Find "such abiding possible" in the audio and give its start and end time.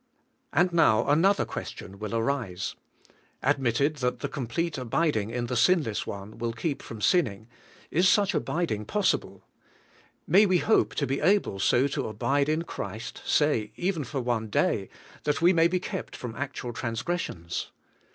8.09-9.43